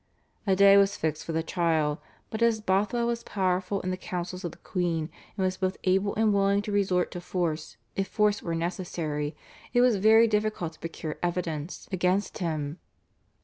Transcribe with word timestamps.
A 0.47 0.55
day 0.55 0.77
was 0.77 0.95
fixed 0.97 1.23
for 1.23 1.31
the 1.31 1.43
trial, 1.43 2.01
but 2.31 2.41
as 2.41 2.59
Bothwell 2.59 3.05
was 3.05 3.21
powerful 3.21 3.81
in 3.81 3.91
the 3.91 3.97
councils 3.97 4.43
of 4.43 4.51
the 4.51 4.57
queen 4.57 5.11
and 5.37 5.45
was 5.45 5.57
both 5.57 5.77
able 5.83 6.15
and 6.15 6.33
willing 6.33 6.63
to 6.63 6.71
resort 6.71 7.11
to 7.11 7.21
force 7.21 7.77
if 7.95 8.07
force 8.07 8.41
were 8.41 8.55
necessary, 8.55 9.35
it 9.73 9.81
was 9.81 9.97
very 9.97 10.27
difficult 10.27 10.73
to 10.73 10.79
procure 10.79 11.19
evidence 11.21 11.87
against 11.91 12.39
him. 12.39 12.79